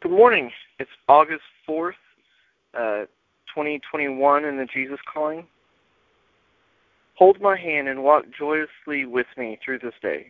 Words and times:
Good 0.00 0.12
morning. 0.12 0.52
It's 0.78 0.90
August 1.08 1.42
4th, 1.68 1.90
uh, 2.72 3.06
2021 3.52 4.44
in 4.44 4.56
the 4.56 4.64
Jesus 4.66 5.00
Calling. 5.12 5.44
Hold 7.16 7.40
my 7.40 7.56
hand 7.56 7.88
and 7.88 8.04
walk 8.04 8.26
joyously 8.38 9.06
with 9.06 9.26
me 9.36 9.58
through 9.64 9.80
this 9.80 9.94
day. 10.00 10.28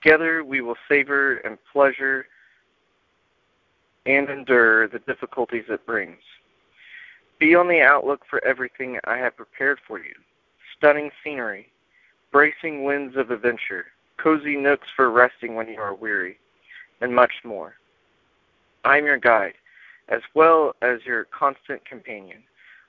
Together 0.00 0.44
we 0.44 0.60
will 0.60 0.76
savor 0.88 1.38
and 1.38 1.58
pleasure 1.72 2.26
and 4.06 4.30
endure 4.30 4.86
the 4.86 5.00
difficulties 5.00 5.64
it 5.68 5.84
brings. 5.84 6.22
Be 7.40 7.56
on 7.56 7.66
the 7.66 7.80
outlook 7.80 8.20
for 8.30 8.44
everything 8.44 9.00
I 9.02 9.16
have 9.16 9.36
prepared 9.36 9.80
for 9.88 9.98
you 9.98 10.14
stunning 10.76 11.10
scenery, 11.24 11.66
bracing 12.30 12.84
winds 12.84 13.16
of 13.16 13.32
adventure, 13.32 13.86
cozy 14.18 14.54
nooks 14.54 14.86
for 14.94 15.10
resting 15.10 15.56
when 15.56 15.66
you 15.66 15.80
are 15.80 15.96
weary, 15.96 16.38
and 17.00 17.12
much 17.12 17.32
more. 17.42 17.74
I 18.88 18.96
am 18.96 19.04
your 19.04 19.18
guide, 19.18 19.52
as 20.08 20.22
well 20.34 20.74
as 20.80 21.00
your 21.04 21.24
constant 21.24 21.84
companion. 21.84 22.38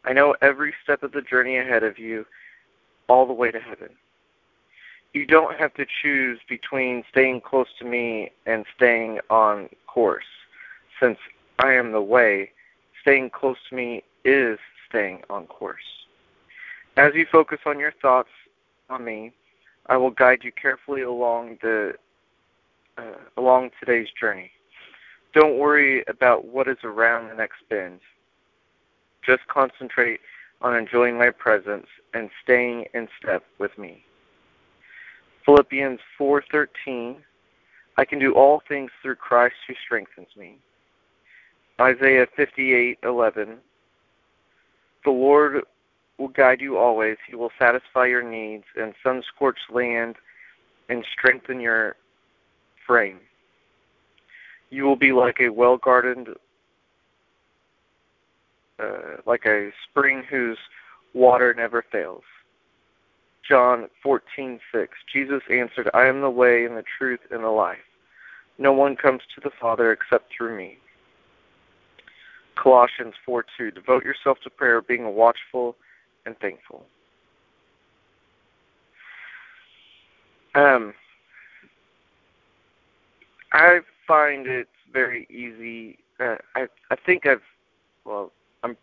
I 0.06 0.14
know 0.14 0.34
every 0.42 0.74
step 0.82 1.04
of 1.04 1.12
the 1.12 1.22
journey 1.22 1.58
ahead 1.58 1.84
of 1.84 2.00
you, 2.00 2.26
all 3.10 3.28
the 3.28 3.34
way 3.34 3.52
to 3.52 3.60
heaven. 3.60 3.90
You 5.14 5.26
don't 5.26 5.60
have 5.60 5.74
to 5.74 5.86
choose 6.02 6.40
between 6.48 7.04
staying 7.12 7.42
close 7.42 7.68
to 7.80 7.86
me 7.86 8.32
and 8.46 8.64
staying 8.78 9.20
on 9.30 9.68
course. 9.88 10.24
Since 11.02 11.18
I 11.60 11.74
am 11.74 11.92
the 11.92 12.02
way, 12.02 12.52
staying 13.02 13.32
close 13.32 13.58
to 13.70 13.76
me 13.76 14.02
is 14.24 14.58
staying 14.88 15.24
on 15.30 15.48
course. 15.48 15.84
As 16.96 17.12
you 17.14 17.26
focus 17.30 17.60
on 17.66 17.78
your 17.78 17.94
thoughts 18.02 18.30
on 18.90 19.04
me, 19.04 19.34
I 19.88 19.98
will 19.98 20.12
guide 20.12 20.44
you 20.44 20.54
carefully 20.54 21.02
along 21.02 21.58
the 21.62 21.96
uh, 22.98 23.18
along 23.36 23.72
today's 23.82 24.08
journey. 24.18 24.52
Don't 25.34 25.58
worry 25.58 26.04
about 26.08 26.46
what 26.46 26.68
is 26.68 26.78
around 26.84 27.30
the 27.30 27.36
next 27.36 27.58
bend. 27.70 28.00
Just 29.26 29.46
concentrate 29.48 30.20
on 30.62 30.76
enjoying 30.76 31.18
my 31.18 31.30
presence 31.30 31.88
and 32.14 32.30
staying 32.44 32.86
in 32.94 33.08
step 33.22 33.44
with 33.60 33.78
me. 33.78 34.04
Philippians 35.46 36.00
4:13 36.18 37.24
I 37.98 38.06
can 38.06 38.20
do 38.20 38.34
all 38.34 38.62
things 38.68 38.92
through 39.02 39.16
Christ 39.16 39.56
who 39.68 39.76
strengthens 39.76 40.36
me. 40.38 40.58
Isaiah 41.82 42.28
58:11 42.28 43.60
The 45.04 45.12
Lord 45.12 45.66
will 46.18 46.28
guide 46.30 46.62
you 46.62 46.78
always. 46.78 47.18
He 47.28 47.36
will 47.36 47.52
satisfy 47.58 48.06
your 48.06 48.22
needs 48.22 48.66
in 48.76 48.94
sun-scorched 49.04 49.70
land 49.70 50.18
and 50.90 51.06
strengthen 51.14 51.60
your 51.60 51.96
frame. 52.86 53.20
You 54.70 54.84
will 54.84 54.96
be 54.96 55.12
like 55.12 55.40
a 55.40 55.50
well 55.50 55.78
gardened, 55.78 56.30
uh, 58.80 59.18
like 59.26 59.46
a 59.46 59.72
spring 59.90 60.24
whose 60.30 60.58
water 61.14 61.54
never 61.54 61.84
fails. 61.92 62.24
John 63.48 63.90
14:6. 64.04 64.90
Jesus 65.12 65.42
answered, 65.50 65.90
"I 65.94 66.06
am 66.06 66.22
the 66.22 66.30
way 66.30 66.66
and 66.66 66.78
the 66.78 66.84
truth 66.84 67.22
and 67.32 67.44
the 67.44 67.50
life. 67.50 67.84
No 68.60 68.74
one 68.74 68.96
comes 68.96 69.26
to 69.34 69.42
the 69.42 69.50
Father 69.50 69.92
except 69.92 70.32
through 70.32 70.56
me." 70.56 70.78
Colossians 72.56 73.16
4:2. 73.26 73.72
Devote 73.72 74.04
yourself 74.04 74.40
to 74.42 74.50
prayer, 74.50 74.82
being 74.82 75.16
watchful 75.16 75.76
and 76.26 76.38
thankful. 76.40 76.86
Um, 80.56 80.94
I 83.54 83.82
find 84.10 84.48
it 84.48 84.68
very 84.92 85.28
easy. 85.30 86.00
Uh, 86.20 86.38
I 86.56 86.68
I 86.90 86.96
think 87.06 87.28
I've 87.28 87.44
well 88.06 88.32
I'm 88.64 88.76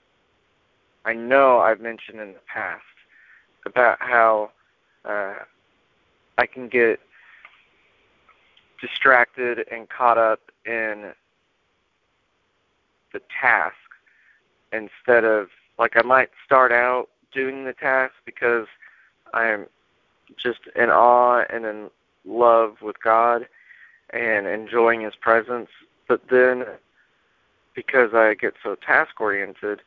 I 1.04 1.12
know 1.12 1.58
I've 1.58 1.80
mentioned 1.80 2.20
in 2.20 2.32
the 2.32 2.40
past 2.46 2.84
about 3.66 3.98
how 4.00 4.52
uh, 5.04 5.34
I 6.38 6.46
can 6.46 6.68
get 6.68 7.00
distracted 8.80 9.66
and 9.72 9.88
caught 9.88 10.16
up 10.16 10.40
in 10.64 11.12
the 13.12 13.20
task 13.40 13.74
instead 14.72 15.24
of 15.24 15.48
like 15.76 15.96
I 15.96 16.02
might 16.02 16.30
start 16.44 16.70
out 16.70 17.08
doing 17.34 17.64
the 17.64 17.72
task 17.72 18.14
because 18.24 18.68
I'm 19.34 19.66
just 20.40 20.60
in 20.76 20.88
awe 20.88 21.44
and 21.50 21.64
in 21.64 21.90
love 22.24 22.76
with 22.80 22.96
God 23.02 23.46
and 24.10 24.46
enjoying 24.46 25.02
His 25.02 25.14
presence. 25.20 25.68
But 26.08 26.22
then, 26.30 26.64
because 27.74 28.14
I 28.14 28.34
get 28.34 28.54
so 28.62 28.76
task 28.76 29.20
oriented, 29.20 29.80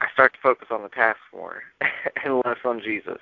I 0.00 0.06
start 0.12 0.34
to 0.34 0.38
focus 0.40 0.68
on 0.70 0.82
the 0.82 0.88
task 0.88 1.18
more 1.34 1.62
and 2.24 2.40
less 2.44 2.58
on 2.64 2.80
Jesus. 2.80 3.18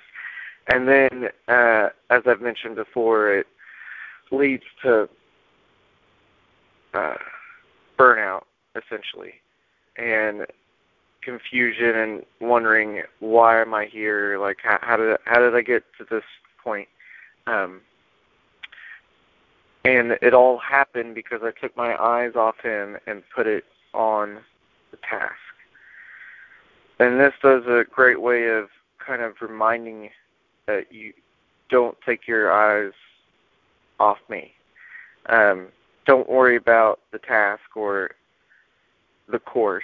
And 0.71 0.87
then, 0.87 1.29
uh, 1.47 1.89
as 2.09 2.23
I've 2.25 2.41
mentioned 2.41 2.75
before, 2.75 3.33
it 3.33 3.47
leads 4.31 4.63
to 4.83 5.09
uh, 6.93 7.15
burnout 7.97 8.43
essentially, 8.75 9.33
and 9.97 10.45
confusion 11.23 11.95
and 11.95 12.25
wondering 12.39 13.01
why 13.19 13.61
am 13.61 13.73
I 13.73 13.85
here? 13.85 14.39
Like 14.39 14.57
how, 14.63 14.79
how 14.81 14.97
did 14.97 15.17
how 15.25 15.39
did 15.39 15.55
I 15.55 15.61
get 15.61 15.83
to 15.97 16.05
this 16.09 16.23
point? 16.63 16.87
Um, 17.47 17.81
and 19.85 20.17
it 20.21 20.33
all 20.33 20.57
happened 20.57 21.15
because 21.15 21.41
I 21.43 21.51
took 21.59 21.75
my 21.77 21.95
eyes 21.95 22.33
off 22.35 22.55
him 22.61 22.97
and 23.07 23.23
put 23.33 23.47
it 23.47 23.63
on 23.93 24.39
the 24.91 24.97
task. 24.97 25.33
And 26.99 27.19
this 27.19 27.33
does 27.41 27.63
a 27.67 27.83
great 27.89 28.21
way 28.21 28.47
of 28.47 28.69
kind 29.05 29.21
of 29.21 29.35
reminding 29.41 30.09
that 30.65 30.91
you 30.91 31.13
don't 31.69 31.97
take 32.05 32.27
your 32.27 32.51
eyes 32.51 32.93
off 33.99 34.17
me. 34.29 34.51
Um, 35.27 35.67
don't 36.05 36.29
worry 36.29 36.55
about 36.55 36.99
the 37.11 37.19
task 37.19 37.75
or 37.75 38.11
the 39.29 39.39
course 39.39 39.83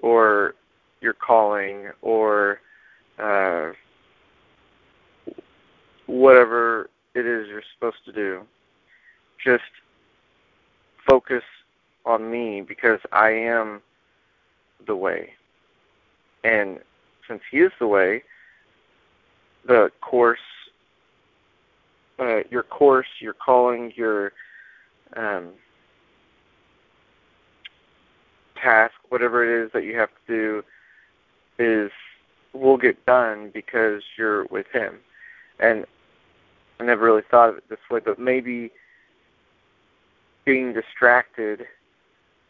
or 0.00 0.54
your 1.00 1.12
calling 1.12 1.88
or 2.02 2.60
uh, 3.18 3.72
whatever 6.06 6.88
it 7.14 7.26
is 7.26 7.48
you're 7.48 7.62
supposed 7.76 8.04
to 8.04 8.12
do 8.12 8.42
just 9.42 9.64
focus 11.08 11.42
on 12.04 12.30
me 12.30 12.60
because 12.60 13.00
I 13.12 13.30
am 13.30 13.80
the 14.86 14.96
way. 14.96 15.30
And 16.44 16.78
since 17.26 17.42
He 17.50 17.58
is 17.58 17.72
the 17.78 17.86
way, 17.86 18.22
the 19.66 19.90
course, 20.00 20.38
uh, 22.18 22.40
your 22.50 22.62
course, 22.62 23.06
your 23.20 23.34
calling, 23.34 23.92
your 23.94 24.32
um, 25.16 25.50
task, 28.60 28.94
whatever 29.08 29.44
it 29.44 29.64
is 29.64 29.72
that 29.72 29.84
you 29.84 29.96
have 29.96 30.10
to 30.26 30.32
do, 30.34 30.64
is 31.58 31.90
will 32.52 32.78
get 32.78 33.04
done 33.06 33.50
because 33.52 34.02
you're 34.16 34.46
with 34.46 34.66
Him. 34.72 34.98
And 35.60 35.84
I 36.80 36.84
never 36.84 37.04
really 37.04 37.22
thought 37.30 37.50
of 37.50 37.56
it 37.58 37.68
this 37.68 37.78
way, 37.90 38.00
but 38.04 38.18
maybe 38.18 38.70
being 40.48 40.72
distracted 40.72 41.66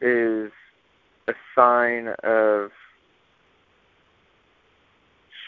is 0.00 0.52
a 1.26 1.32
sign 1.52 2.14
of 2.22 2.70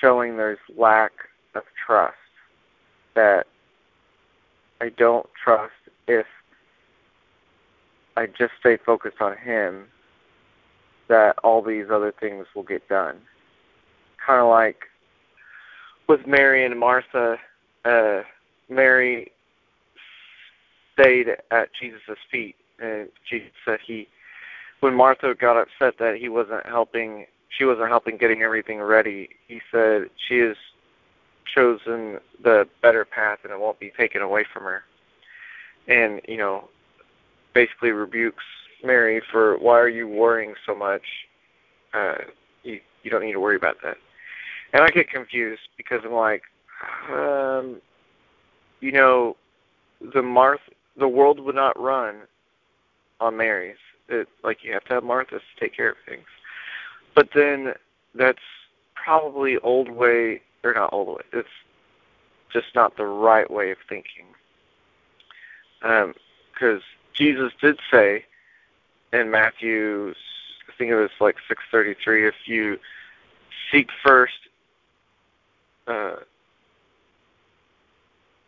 showing 0.01 0.37
there's 0.37 0.59
lack 0.77 1.13
of 1.55 1.63
trust 1.87 2.17
that 3.15 3.47
I 4.81 4.89
don't 4.89 5.29
trust 5.45 5.75
if 6.09 6.27
I 8.17 8.27
just 8.27 8.55
stay 8.59 8.79
focused 8.85 9.21
on 9.21 9.37
him 9.37 9.85
that 11.07 11.39
all 11.45 11.63
these 11.63 11.87
other 11.89 12.13
things 12.19 12.47
will 12.57 12.65
get 12.65 12.89
done. 12.89 13.19
Kind 14.27 14.41
of 14.41 14.49
like 14.49 14.87
with 16.09 16.27
Mary 16.27 16.67
and 16.67 16.81
Martha, 16.81 17.37
uh, 17.85 18.23
Mary 18.69 19.31
stayed 21.01 21.29
at 21.51 21.69
Jesus' 21.81 22.19
feet. 22.31 22.57
And 22.79 23.09
Jesus 23.29 23.51
said 23.65 23.79
he, 23.87 24.09
when 24.81 24.95
Martha 24.95 25.35
got 25.35 25.57
upset 25.57 25.99
that 25.99 26.17
he 26.17 26.29
wasn't 26.29 26.65
helping, 26.67 27.27
she 27.51 27.65
wasn't 27.65 27.89
helping 27.89 28.17
getting 28.17 28.43
everything 28.43 28.81
ready. 28.81 29.29
He 29.49 29.61
said 29.71 30.09
she 30.29 30.39
has 30.39 30.57
chosen 31.55 32.19
the 32.43 32.67
better 32.83 33.05
path, 33.05 33.41
and 33.45 33.53
it 33.53 33.61
won't 33.61 33.79
be 33.79 33.93
taken 33.99 34.23
away 34.23 34.45
from 34.53 34.63
her. 34.65 34.85
And 35.89 36.21
you 36.27 36.39
know, 36.39 36.69
basically 37.55 37.91
rebukes 37.91 38.45
Mary 38.83 39.21
for 39.31 39.59
why 39.59 39.79
are 39.79 39.89
you 39.89 40.09
worrying 40.09 40.55
so 40.65 40.75
much? 40.75 41.03
Uh, 41.93 42.15
you 42.63 42.81
you 43.03 43.11
don't 43.11 43.23
need 43.23 43.33
to 43.33 43.41
worry 43.41 43.57
about 43.57 43.77
that. 43.83 43.97
And 44.73 44.83
I 44.83 44.89
get 44.89 45.11
confused 45.11 45.63
because 45.77 46.01
I'm 46.05 46.13
like, 46.13 46.43
um, 47.11 47.83
you 48.81 48.93
know, 48.93 49.37
the 50.15 50.23
Martha 50.23 50.63
the 50.97 51.09
world 51.09 51.41
would 51.41 51.55
not 51.55 51.81
run 51.81 52.23
on 53.21 53.37
Mary's. 53.37 53.77
It, 54.09 54.29
like 54.43 54.65
you 54.65 54.73
have 54.73 54.85
to 54.85 54.95
have 54.95 55.05
Martha's 55.05 55.43
to 55.55 55.61
take 55.61 55.77
care 55.77 55.91
of 55.91 55.97
things. 56.07 56.27
But 57.15 57.29
then 57.35 57.75
that's 58.15 58.39
probably 58.95 59.59
old 59.59 59.89
way 59.89 60.43
or 60.65 60.75
not 60.75 60.93
old 60.93 61.09
way. 61.09 61.23
It's 61.33 61.49
just 62.53 62.67
not 62.75 62.97
the 62.97 63.07
right 63.07 63.51
way 63.51 63.71
of 63.71 63.79
thinking. 63.89 64.27
Because 65.81 66.13
um, 66.79 66.83
Jesus 67.15 67.53
did 67.61 67.79
say 67.91 68.25
in 69.13 69.31
Matthew, 69.31 70.15
I 70.69 70.73
think 70.77 70.91
it 70.91 70.97
was 70.97 71.11
like 71.21 71.37
6:33, 71.49 72.29
if 72.29 72.35
you 72.47 72.79
seek 73.71 73.89
first 74.05 74.35
uh, 75.87 76.17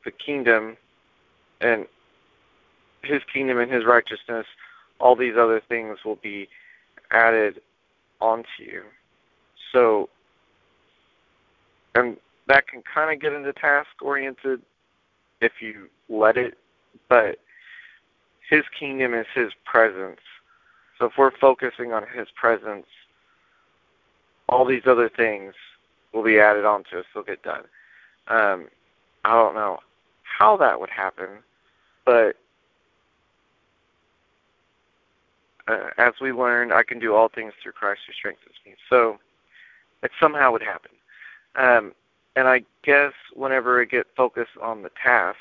the 0.04 0.10
kingdom 0.10 0.76
and 1.60 1.86
his 3.02 3.22
kingdom 3.32 3.58
and 3.58 3.70
his 3.70 3.84
righteousness, 3.84 4.46
all 5.00 5.16
these 5.16 5.34
other 5.38 5.60
things 5.68 5.98
will 6.04 6.18
be 6.22 6.48
added 7.10 7.60
onto 8.20 8.48
you. 8.58 8.82
So, 9.72 10.08
and 11.94 12.16
that 12.48 12.68
can 12.68 12.82
kind 12.82 13.12
of 13.12 13.20
get 13.20 13.32
into 13.32 13.52
task 13.52 13.88
oriented 14.00 14.62
if 15.40 15.52
you 15.60 15.88
let 16.08 16.36
it, 16.36 16.56
but 17.08 17.38
his 18.48 18.62
kingdom 18.78 19.14
is 19.14 19.26
his 19.34 19.52
presence. 19.64 20.20
So 20.98 21.06
if 21.06 21.12
we're 21.18 21.36
focusing 21.40 21.92
on 21.92 22.04
his 22.14 22.28
presence, 22.36 22.86
all 24.48 24.64
these 24.64 24.82
other 24.86 25.08
things 25.08 25.54
will 26.12 26.22
be 26.22 26.38
added 26.38 26.64
onto 26.64 26.98
us. 26.98 27.04
They'll 27.12 27.24
get 27.24 27.42
done. 27.42 27.64
Um, 28.28 28.68
I 29.24 29.32
don't 29.34 29.54
know 29.54 29.78
how 30.22 30.56
that 30.58 30.78
would 30.78 30.90
happen, 30.90 31.28
but 32.04 32.36
uh, 35.68 35.90
as 35.98 36.14
we 36.20 36.32
learned, 36.32 36.72
I 36.72 36.82
can 36.82 36.98
do 36.98 37.14
all 37.14 37.28
things 37.28 37.52
through 37.62 37.72
Christ 37.72 38.00
who 38.06 38.12
strengthens 38.12 38.56
me. 38.66 38.74
So 38.90 39.18
it 40.02 40.10
somehow 40.20 40.52
would 40.52 40.62
happen. 40.62 40.90
Um, 41.56 41.92
and 42.34 42.48
I 42.48 42.62
guess 42.82 43.12
whenever 43.34 43.80
I 43.80 43.84
get 43.84 44.06
focused 44.16 44.56
on 44.60 44.82
the 44.82 44.90
task 45.02 45.38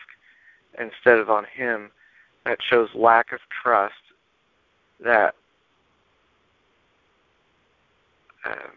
instead 0.78 1.18
of 1.18 1.30
on 1.30 1.46
Him, 1.46 1.92
that 2.46 2.60
shows 2.70 2.90
lack 2.96 3.32
of 3.32 3.40
trust 3.64 3.94
that 5.04 5.36
um, 8.46 8.74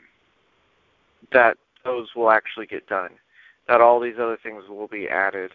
that 1.33 1.57
those 1.85 2.09
will 2.15 2.31
actually 2.31 2.67
get 2.67 2.87
done. 2.87 3.11
That 3.69 3.81
all 3.81 3.99
these 3.99 4.17
other 4.21 4.39
things 4.43 4.65
will 4.69 4.89
be 4.89 5.09
added 5.09 5.53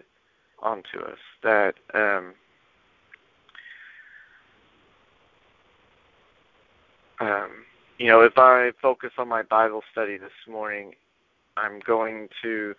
onto 0.61 0.99
us. 0.99 1.19
That 1.43 1.75
um, 1.93 2.33
um, 7.19 7.49
you 7.97 8.07
know, 8.07 8.21
if 8.21 8.37
I 8.37 8.71
focus 8.81 9.11
on 9.17 9.27
my 9.27 9.43
Bible 9.43 9.83
study 9.91 10.17
this 10.17 10.31
morning, 10.47 10.93
I'm 11.57 11.79
going 11.79 12.29
to 12.41 12.75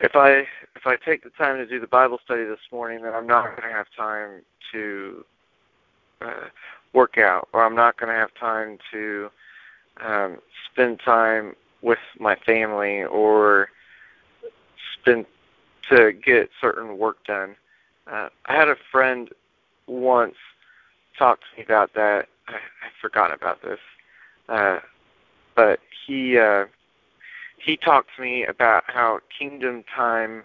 if 0.00 0.14
I 0.14 0.40
if 0.74 0.86
I 0.86 0.96
take 0.96 1.24
the 1.24 1.30
time 1.30 1.56
to 1.56 1.66
do 1.66 1.80
the 1.80 1.86
Bible 1.86 2.18
study 2.24 2.44
this 2.44 2.58
morning, 2.70 3.02
then 3.02 3.14
I'm 3.14 3.26
not 3.26 3.56
going 3.56 3.68
to 3.68 3.74
have 3.74 3.86
time 3.96 4.42
to 4.72 5.24
uh, 6.20 6.48
work 6.92 7.18
out, 7.18 7.48
or 7.52 7.64
I'm 7.64 7.74
not 7.74 7.98
going 7.98 8.12
to 8.12 8.18
have 8.18 8.30
time 8.38 8.78
to 8.92 9.30
um, 10.04 10.38
spend 10.70 11.00
time 11.04 11.54
with 11.82 11.98
my 12.18 12.36
family, 12.36 13.04
or 13.04 13.68
spend 15.00 15.26
to 15.90 16.12
get 16.12 16.50
certain 16.60 16.98
work 16.98 17.24
done. 17.24 17.54
Uh, 18.10 18.28
I 18.46 18.54
had 18.54 18.68
a 18.68 18.76
friend 18.90 19.28
once 19.86 20.34
talk 21.18 21.40
to 21.40 21.58
me 21.58 21.64
about 21.64 21.94
that. 21.94 22.28
I, 22.48 22.54
I 22.54 22.88
forgot 23.00 23.32
about 23.32 23.62
this, 23.62 23.78
uh, 24.48 24.78
but 25.54 25.80
he 26.06 26.38
uh, 26.38 26.66
he 27.58 27.76
talked 27.76 28.10
to 28.16 28.22
me 28.22 28.44
about 28.44 28.84
how 28.86 29.20
kingdom 29.36 29.84
time 29.94 30.44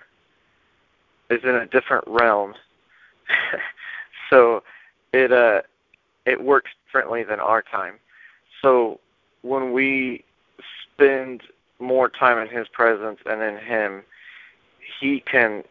is 1.29 1.41
in 1.43 1.55
a 1.55 1.65
different 1.65 2.03
realm. 2.07 2.53
so 4.29 4.63
it 5.13 5.31
uh 5.31 5.61
it 6.25 6.43
works 6.43 6.71
differently 6.85 7.23
than 7.23 7.39
our 7.39 7.61
time. 7.61 7.95
So 8.61 8.99
when 9.41 9.71
we 9.71 10.23
spend 10.93 11.41
more 11.79 12.09
time 12.09 12.37
in 12.37 12.55
his 12.55 12.67
presence 12.67 13.19
and 13.25 13.41
in 13.41 13.57
him, 13.57 14.03
he 14.99 15.21
can 15.21 15.63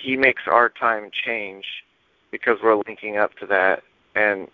he 0.00 0.16
makes 0.16 0.42
our 0.46 0.68
time 0.68 1.10
change 1.12 1.64
because 2.30 2.58
we're 2.62 2.80
linking 2.86 3.18
up 3.18 3.34
to 3.36 3.46
that 3.46 3.82
and 4.14 4.48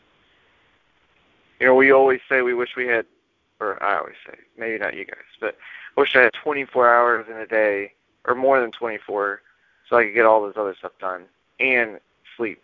you 1.60 1.66
know 1.66 1.74
we 1.74 1.92
always 1.92 2.20
say 2.28 2.42
we 2.42 2.54
wish 2.54 2.76
we 2.76 2.86
had 2.86 3.06
or 3.60 3.82
I 3.82 3.98
always 3.98 4.16
say 4.26 4.38
maybe 4.56 4.78
not 4.78 4.94
you 4.94 5.04
guys 5.04 5.18
but 5.40 5.56
wish 5.96 6.14
I 6.16 6.22
had 6.22 6.32
24 6.32 6.88
hours 6.94 7.26
in 7.28 7.36
a 7.36 7.46
day 7.46 7.92
or 8.24 8.34
more 8.34 8.60
than 8.60 8.72
24 8.72 9.40
so 9.88 9.96
I 9.96 10.04
could 10.04 10.14
get 10.14 10.26
all 10.26 10.46
this 10.46 10.56
other 10.56 10.74
stuff 10.78 10.92
done 11.00 11.24
and 11.60 11.98
sleep 12.36 12.62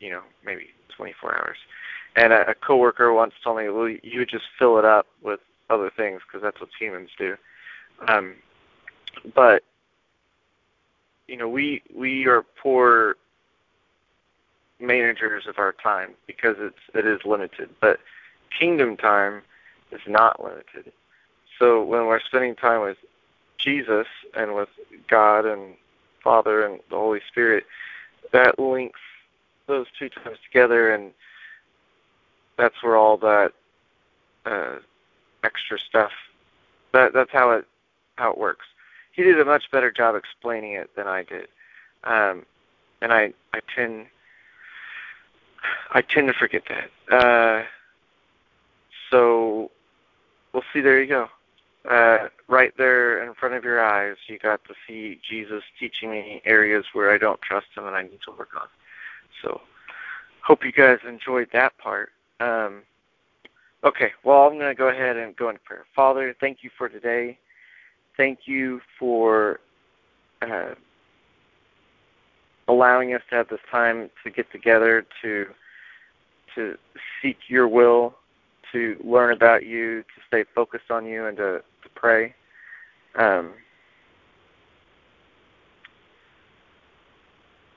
you 0.00 0.10
know 0.10 0.22
maybe 0.44 0.68
24 0.96 1.36
hours 1.36 1.56
and 2.16 2.32
a, 2.32 2.50
a 2.50 2.54
coworker 2.54 3.12
once 3.12 3.34
told 3.42 3.58
me 3.58 3.68
well 3.68 3.88
you 3.88 4.20
would 4.20 4.28
just 4.28 4.46
fill 4.58 4.78
it 4.78 4.84
up 4.84 5.06
with 5.22 5.40
other 5.68 5.90
things 5.96 6.20
because 6.26 6.42
that's 6.42 6.60
what 6.60 6.70
humans 6.78 7.10
do 7.18 7.36
um 8.08 8.34
but 9.34 9.62
you 11.30 11.36
know, 11.36 11.48
we 11.48 11.80
we 11.94 12.26
are 12.26 12.44
poor 12.60 13.16
managers 14.80 15.46
of 15.46 15.58
our 15.58 15.72
time 15.72 16.10
because 16.26 16.56
it's 16.58 16.80
it 16.92 17.06
is 17.06 17.20
limited. 17.24 17.70
But 17.80 18.00
kingdom 18.56 18.96
time 18.96 19.42
is 19.92 20.00
not 20.06 20.42
limited. 20.42 20.92
So 21.58 21.82
when 21.82 22.06
we're 22.06 22.20
spending 22.20 22.54
time 22.54 22.82
with 22.82 22.96
Jesus 23.58 24.06
and 24.34 24.54
with 24.54 24.68
God 25.08 25.44
and 25.44 25.74
Father 26.22 26.64
and 26.64 26.80
the 26.90 26.96
Holy 26.96 27.20
Spirit, 27.28 27.66
that 28.32 28.58
links 28.58 29.00
those 29.66 29.86
two 29.98 30.08
times 30.08 30.38
together, 30.44 30.92
and 30.92 31.12
that's 32.56 32.82
where 32.82 32.96
all 32.96 33.16
that 33.18 33.52
uh, 34.46 34.76
extra 35.44 35.78
stuff. 35.78 36.12
That 36.92 37.12
that's 37.12 37.30
how 37.30 37.50
it 37.52 37.66
how 38.16 38.32
it 38.32 38.38
works 38.38 38.66
he 39.12 39.22
did 39.22 39.40
a 39.40 39.44
much 39.44 39.70
better 39.70 39.90
job 39.90 40.14
explaining 40.14 40.72
it 40.72 40.94
than 40.96 41.06
I 41.06 41.24
did. 41.24 41.48
Um, 42.04 42.46
and 43.02 43.12
I 43.12 43.32
I 43.52 43.60
tend 43.74 44.06
I 45.92 46.02
tend 46.02 46.28
to 46.28 46.34
forget 46.34 46.62
that. 46.68 47.14
Uh, 47.14 47.64
so 49.10 49.70
we'll 50.52 50.62
see. 50.72 50.80
There 50.80 51.02
you 51.02 51.08
go. 51.08 51.28
Uh, 51.88 52.28
right 52.48 52.72
there 52.76 53.24
in 53.24 53.34
front 53.34 53.54
of 53.54 53.64
your 53.64 53.82
eyes, 53.82 54.16
you 54.26 54.38
got 54.38 54.62
to 54.64 54.74
see 54.86 55.18
Jesus 55.28 55.62
teaching 55.78 56.10
me 56.10 56.42
areas 56.44 56.84
where 56.92 57.10
I 57.10 57.18
don't 57.18 57.40
trust 57.40 57.66
him 57.74 57.86
and 57.86 57.96
I 57.96 58.02
need 58.02 58.20
to 58.26 58.32
work 58.38 58.50
on. 58.54 58.68
So 59.42 59.62
hope 60.42 60.64
you 60.64 60.72
guys 60.72 60.98
enjoyed 61.08 61.48
that 61.54 61.76
part. 61.78 62.10
Um, 62.40 62.82
okay, 63.82 64.12
well 64.24 64.42
I'm 64.42 64.58
going 64.58 64.70
to 64.70 64.74
go 64.74 64.88
ahead 64.88 65.16
and 65.16 65.34
go 65.36 65.48
into 65.48 65.60
prayer. 65.60 65.84
Father, 65.96 66.34
thank 66.38 66.58
you 66.62 66.70
for 66.76 66.90
today 66.90 67.38
thank 68.20 68.40
you 68.44 68.82
for 68.98 69.60
uh, 70.42 70.74
allowing 72.68 73.14
us 73.14 73.22
to 73.30 73.36
have 73.36 73.48
this 73.48 73.60
time 73.70 74.10
to 74.22 74.30
get 74.30 74.50
together 74.52 75.06
to 75.22 75.46
to 76.54 76.76
seek 77.22 77.38
your 77.48 77.66
will, 77.66 78.14
to 78.72 78.96
learn 79.04 79.32
about 79.32 79.66
you, 79.66 80.02
to 80.02 80.20
stay 80.26 80.44
focused 80.54 80.90
on 80.90 81.06
you, 81.06 81.26
and 81.26 81.36
to, 81.36 81.62
to 81.82 81.88
pray. 81.94 82.34
Um, 83.16 83.52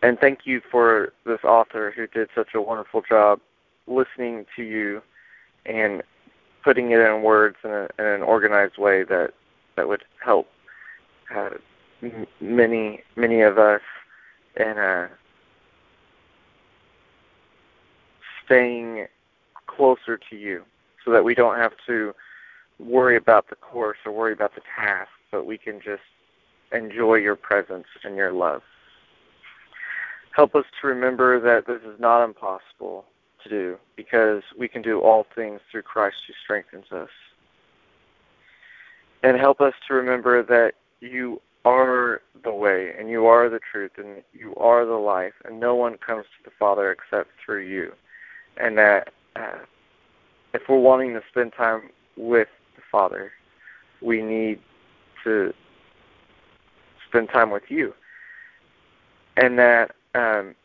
and 0.01 0.19
thank 0.19 0.39
you 0.45 0.61
for 0.71 1.13
this 1.25 1.39
author 1.43 1.91
who 1.95 2.07
did 2.07 2.29
such 2.35 2.49
a 2.53 2.61
wonderful 2.61 3.01
job 3.01 3.39
listening 3.87 4.45
to 4.55 4.63
you 4.63 5.01
and 5.65 6.03
putting 6.63 6.91
it 6.91 6.99
in 6.99 7.21
words 7.21 7.57
in, 7.63 7.71
a, 7.71 7.87
in 7.99 8.05
an 8.05 8.21
organized 8.21 8.77
way 8.77 9.03
that 9.03 9.31
that 9.75 9.87
would 9.87 10.03
help 10.23 10.47
uh, 11.35 11.49
m- 12.01 12.27
many 12.39 13.01
many 13.15 13.41
of 13.41 13.57
us 13.57 13.81
in 14.55 14.77
uh, 14.77 15.07
staying 18.45 19.07
closer 19.67 20.19
to 20.29 20.35
you, 20.35 20.63
so 21.03 21.11
that 21.11 21.23
we 21.23 21.35
don't 21.35 21.57
have 21.57 21.73
to 21.87 22.13
worry 22.79 23.15
about 23.17 23.49
the 23.49 23.55
course 23.55 23.97
or 24.05 24.11
worry 24.11 24.33
about 24.33 24.55
the 24.55 24.61
task, 24.75 25.09
but 25.31 25.45
we 25.45 25.57
can 25.57 25.79
just 25.79 26.01
enjoy 26.71 27.15
your 27.15 27.35
presence 27.35 27.87
and 28.03 28.15
your 28.15 28.31
love. 28.31 28.61
Help 30.35 30.55
us 30.55 30.65
to 30.81 30.87
remember 30.87 31.39
that 31.39 31.67
this 31.67 31.81
is 31.83 31.99
not 31.99 32.23
impossible 32.23 33.05
to 33.43 33.49
do 33.49 33.77
because 33.95 34.41
we 34.57 34.67
can 34.67 34.81
do 34.81 34.99
all 34.99 35.25
things 35.35 35.59
through 35.71 35.83
Christ 35.83 36.15
who 36.27 36.33
strengthens 36.43 36.91
us 36.91 37.09
and 39.23 39.37
help 39.37 39.61
us 39.61 39.73
to 39.87 39.93
remember 39.93 40.43
that 40.43 40.73
you 40.99 41.41
are 41.65 42.21
the 42.43 42.53
way, 42.53 42.91
and 42.99 43.09
you 43.09 43.25
are 43.25 43.49
the 43.49 43.59
truth, 43.71 43.91
and 43.97 44.21
you 44.33 44.53
are 44.55 44.85
the 44.85 44.91
life, 44.91 45.33
and 45.45 45.59
no 45.59 45.75
one 45.75 45.97
comes 45.97 46.25
to 46.25 46.43
the 46.43 46.51
Father 46.59 46.91
except 46.91 47.29
through 47.43 47.61
you. 47.61 47.93
And 48.57 48.77
that 48.77 49.13
uh, 49.35 49.59
if 50.53 50.61
we're 50.69 50.79
wanting 50.79 51.13
to 51.13 51.21
spend 51.29 51.53
time 51.53 51.89
with 52.17 52.47
the 52.75 52.81
Father, 52.91 53.31
we 54.01 54.21
need 54.21 54.59
to 55.23 55.53
spend 57.07 57.29
time 57.29 57.49
with 57.49 57.63
you. 57.69 57.93
And 59.37 59.57
that 59.57 59.95
um, 60.15 60.55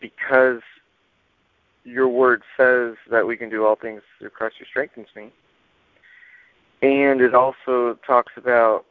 because 0.00 0.62
your 1.84 2.08
word 2.08 2.42
says 2.56 2.94
that 3.10 3.26
we 3.26 3.36
can 3.36 3.50
do 3.50 3.66
all 3.66 3.76
things 3.76 4.02
through 4.18 4.30
Christ 4.30 4.56
who 4.58 4.64
strengthens 4.64 5.08
me, 5.14 5.32
and 6.80 7.20
it 7.20 7.34
also 7.34 7.98
talks 8.06 8.32
about 8.36 8.84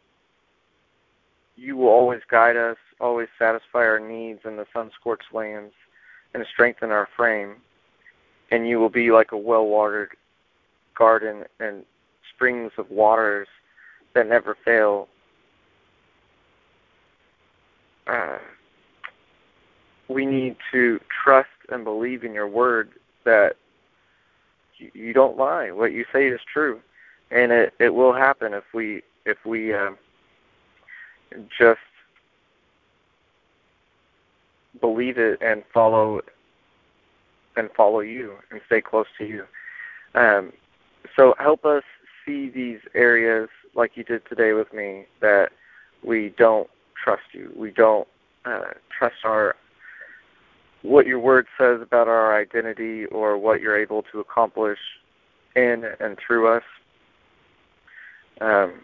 you 1.56 1.76
will 1.76 1.90
always 1.90 2.22
guide 2.30 2.58
us, 2.58 2.78
always 3.00 3.28
satisfy 3.38 3.80
our 3.80 4.00
needs 4.00 4.42
in 4.46 4.58
the 4.58 4.66
sun 4.74 4.92
scorched 5.00 5.34
lands, 5.34 5.74
and 6.34 6.46
strengthen 6.52 6.92
our 6.92 7.08
frame. 7.16 7.56
And 8.52 8.68
you 8.68 8.80
will 8.80 8.90
be 8.90 9.12
like 9.12 9.32
a 9.32 9.38
well 9.38 9.66
watered 9.66 10.12
garden 10.98 11.46
and 11.60 11.84
springs 12.34 12.72
of 12.78 12.90
waters 12.90 13.48
that 14.14 14.28
never 14.28 14.58
fail. 14.66 15.08
Uh, 18.08 18.38
we 20.10 20.26
need 20.26 20.58
to 20.72 21.00
trust 21.24 21.50
and 21.70 21.84
believe 21.84 22.24
in 22.24 22.34
your 22.34 22.48
word 22.48 22.92
that 23.24 23.56
you, 24.94 25.14
don't 25.14 25.38
lie. 25.38 25.72
What 25.72 25.94
you 25.94 26.06
say 26.12 26.28
is 26.28 26.40
true, 26.52 26.82
and 27.30 27.52
it 27.52 27.74
it 27.80 27.94
will 27.94 28.14
happen 28.14 28.54
if 28.54 28.64
we 28.74 29.04
if 29.26 29.38
we 29.46 29.74
uh, 29.74 29.92
just 31.58 31.80
believe 34.80 35.18
it 35.18 35.40
and 35.42 35.64
follow 35.74 36.22
and 37.56 37.70
follow 37.76 38.00
you 38.00 38.36
and 38.52 38.62
stay 38.66 38.82
close 38.82 39.08
to 39.18 39.26
you. 39.26 39.44
Um, 40.16 40.52
so 41.16 41.36
help 41.40 41.66
us 41.66 41.84
see 42.26 42.50
these 42.50 42.80
areas 42.94 43.50
like 43.76 43.92
you 43.96 44.04
did 44.04 44.22
today 44.28 44.54
with 44.54 44.74
me 44.74 45.06
that 45.22 45.50
we 46.04 46.34
don't 46.38 46.70
trust 47.02 47.24
you. 47.34 47.52
We 47.56 47.72
don't 47.72 48.08
uh, 48.46 48.72
trust 48.98 49.16
our 49.24 49.56
what 50.84 51.06
your 51.06 51.20
word 51.20 51.46
says 51.60 51.80
about 51.82 52.08
our 52.08 52.36
identity 52.40 53.06
or 53.06 53.38
what 53.38 53.62
you're 53.62 53.80
able 53.80 54.02
to 54.12 54.20
accomplish 54.20 54.80
in 55.56 55.84
and 56.00 56.18
through 56.26 56.48
us. 56.56 56.64
Um, 58.40 58.82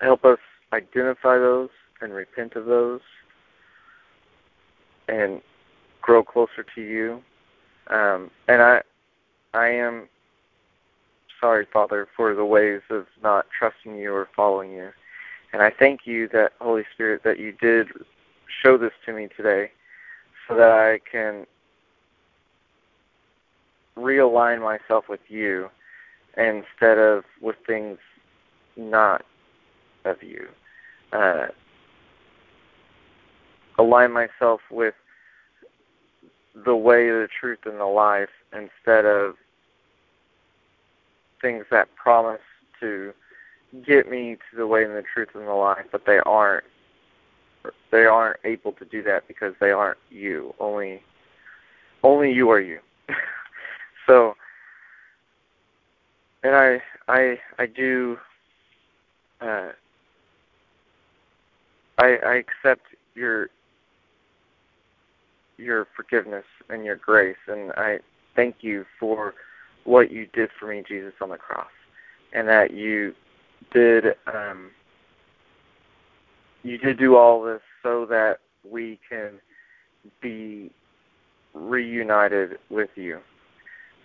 help 0.00 0.24
us 0.24 0.38
identify 0.72 1.36
those 1.36 1.68
and 2.00 2.14
repent 2.14 2.54
of 2.56 2.64
those 2.64 3.00
and 5.08 5.42
grow 6.02 6.22
closer 6.22 6.64
to 6.74 6.80
you. 6.82 7.22
Um, 7.88 8.30
and 8.48 8.60
I, 8.60 8.82
I 9.54 9.68
am 9.68 10.08
sorry, 11.40 11.66
Father, 11.72 12.06
for 12.16 12.34
the 12.34 12.44
ways 12.44 12.82
of 12.90 13.06
not 13.22 13.46
trusting 13.56 13.96
you 13.96 14.12
or 14.12 14.28
following 14.36 14.72
you. 14.72 14.90
And 15.52 15.62
I 15.62 15.70
thank 15.70 16.00
you 16.06 16.28
that 16.28 16.52
Holy 16.60 16.84
Spirit 16.94 17.22
that 17.24 17.38
you 17.38 17.52
did 17.52 17.88
show 18.62 18.76
this 18.78 18.92
to 19.06 19.12
me 19.12 19.28
today, 19.36 19.70
so 20.48 20.56
that 20.56 20.70
I 20.70 21.00
can 21.10 21.46
realign 23.96 24.62
myself 24.62 25.04
with 25.08 25.20
you 25.28 25.68
instead 26.36 26.98
of 26.98 27.24
with 27.40 27.56
things 27.66 27.98
not 28.76 29.24
of 30.04 30.22
you. 30.22 30.48
Uh, 31.12 31.48
align 33.78 34.12
myself 34.12 34.60
with 34.70 34.94
the 36.54 36.76
way, 36.76 37.08
the 37.08 37.28
truth, 37.40 37.60
and 37.64 37.80
the 37.80 37.84
life 37.84 38.28
instead 38.52 39.04
of 39.04 39.34
things 41.40 41.64
that 41.70 41.88
promise 41.96 42.40
to 42.80 43.12
get 43.86 44.10
me 44.10 44.36
to 44.50 44.56
the 44.56 44.66
way 44.66 44.84
and 44.84 44.94
the 44.94 45.02
truth 45.14 45.30
and 45.34 45.46
the 45.46 45.52
life, 45.52 45.86
but 45.90 46.02
they 46.06 46.18
aren't. 46.24 46.64
They 47.92 48.06
aren't 48.06 48.40
able 48.44 48.72
to 48.72 48.84
do 48.84 49.04
that 49.04 49.28
because 49.28 49.54
they 49.60 49.70
aren't 49.70 49.98
you. 50.10 50.52
Only, 50.58 51.00
only 52.02 52.32
you 52.32 52.50
are 52.50 52.60
you. 52.60 52.80
so, 54.06 54.34
and 56.42 56.56
I, 56.56 56.82
I, 57.06 57.38
I 57.60 57.66
do. 57.66 58.18
Uh, 59.40 59.68
I, 61.98 62.16
I 62.26 62.34
accept 62.34 62.86
your 63.14 63.48
your 65.62 65.86
forgiveness 65.96 66.44
and 66.68 66.84
your 66.84 66.96
grace, 66.96 67.36
and 67.46 67.72
I 67.72 67.98
thank 68.34 68.56
you 68.60 68.84
for 68.98 69.34
what 69.84 70.10
you 70.10 70.26
did 70.32 70.50
for 70.58 70.66
me, 70.68 70.82
Jesus, 70.86 71.12
on 71.20 71.30
the 71.30 71.36
cross, 71.36 71.66
and 72.32 72.48
that 72.48 72.72
you 72.72 73.14
did 73.72 74.04
um, 74.26 74.70
you 76.62 76.78
did 76.78 76.98
do 76.98 77.16
all 77.16 77.42
this 77.42 77.60
so 77.82 78.06
that 78.06 78.38
we 78.68 78.98
can 79.08 79.32
be 80.20 80.70
reunited 81.54 82.58
with 82.70 82.90
you, 82.94 83.18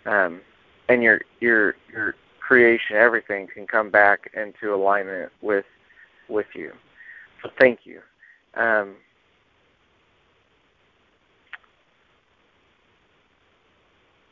um, 0.06 0.42
and 0.90 1.04
your 1.04 1.22
your 1.40 1.76
your 1.92 2.16
creation, 2.40 2.96
everything 2.96 3.48
can 3.54 3.68
come 3.68 3.90
back 3.90 4.32
into 4.34 4.74
alignment 4.74 5.32
with 5.42 5.66
with 6.30 6.48
you. 6.56 6.72
So 7.44 7.50
thank 7.60 7.82
you. 7.84 8.02
Um, 8.56 8.96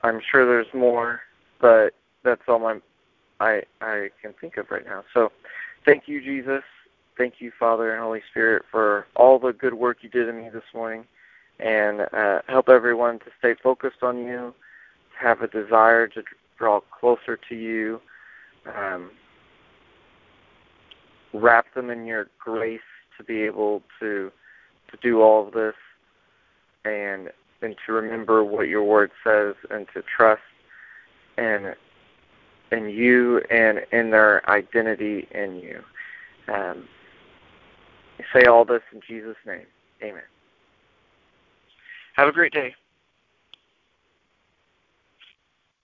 I'm 0.06 0.22
sure 0.32 0.46
there's 0.46 0.72
more, 0.74 1.22
but 1.60 1.94
that's 2.24 2.42
all 2.48 2.60
my 2.60 2.80
I 3.40 3.64
I 3.82 4.10
can 4.22 4.34
think 4.40 4.58
of 4.58 4.68
right 4.70 4.86
now. 4.86 5.04
So 5.14 5.32
thank 5.84 6.04
you, 6.08 6.22
Jesus. 6.22 6.62
Thank 7.18 7.36
you, 7.40 7.52
Father 7.58 7.94
and 7.94 8.04
Holy 8.04 8.22
Spirit, 8.30 8.64
for 8.70 9.08
all 9.16 9.40
the 9.40 9.52
good 9.52 9.74
work 9.74 9.98
you 10.02 10.10
did 10.10 10.30
in 10.30 10.38
me 10.38 10.50
this 10.54 10.64
morning, 10.76 11.06
and 11.60 12.02
uh, 12.14 12.42
help 12.48 12.70
everyone 12.70 13.20
to 13.20 13.26
stay 13.40 13.56
focused 13.64 14.04
on 14.04 14.20
you, 14.20 14.54
have 15.20 15.42
a 15.42 15.48
desire 15.48 16.08
to 16.10 16.22
draw 16.60 16.82
closer 17.00 17.40
to 17.50 17.56
you. 17.56 18.00
Um, 18.78 19.10
wrap 21.34 21.74
them 21.74 21.90
in 21.90 22.06
your 22.06 22.28
grace 22.38 22.80
to 23.18 23.24
be 23.24 23.42
able 23.42 23.82
to 24.00 24.32
to 24.92 24.98
do 25.02 25.22
all 25.22 25.48
of 25.48 25.54
this 25.54 25.74
and 26.86 27.30
and 27.62 27.76
to 27.86 27.94
remember 27.94 28.44
what 28.44 28.68
your 28.68 28.84
word 28.84 29.12
says 29.24 29.56
and 29.70 29.88
to 29.94 30.04
trust 30.04 30.42
and 31.38 31.76
in 32.72 32.90
you 32.90 33.42
and 33.50 33.82
in 33.92 34.12
their 34.12 34.48
identity 34.50 35.28
in 35.32 35.56
you. 35.56 35.84
Um, 36.54 36.88
say 38.34 38.46
all 38.46 38.66
this 38.66 38.82
in 38.94 39.02
Jesus' 39.08 39.38
name. 39.46 39.66
Amen. 40.04 40.24
Have 42.16 42.28
a 42.28 42.32
great 42.32 42.54
day. 42.54 42.76